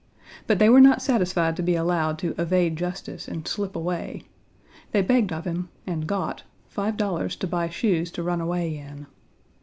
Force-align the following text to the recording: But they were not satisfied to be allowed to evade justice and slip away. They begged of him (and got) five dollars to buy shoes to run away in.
But 0.47 0.57
they 0.57 0.67
were 0.67 0.81
not 0.81 0.99
satisfied 1.03 1.55
to 1.57 1.61
be 1.61 1.75
allowed 1.75 2.17
to 2.17 2.33
evade 2.39 2.75
justice 2.75 3.27
and 3.27 3.47
slip 3.47 3.75
away. 3.75 4.23
They 4.93 5.03
begged 5.03 5.31
of 5.31 5.45
him 5.45 5.69
(and 5.85 6.07
got) 6.07 6.41
five 6.67 6.97
dollars 6.97 7.35
to 7.35 7.45
buy 7.45 7.69
shoes 7.69 8.09
to 8.13 8.23
run 8.23 8.41
away 8.41 8.75
in. 8.75 9.05